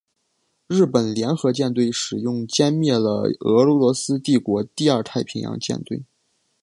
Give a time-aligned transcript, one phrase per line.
[0.65, 6.05] 日本联合舰队使用歼灭了俄罗斯帝国第二太平洋舰队。